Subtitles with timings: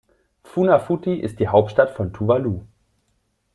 [0.43, 2.61] Funafuti ist die Hauptstadt von Tuvalu.